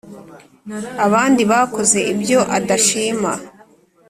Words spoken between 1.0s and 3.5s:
abandi bakoze ibyo adashima